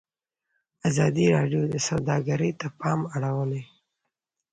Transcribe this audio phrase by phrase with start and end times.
[0.89, 3.63] ازادي راډیو د سوداګري ته پام اړولی.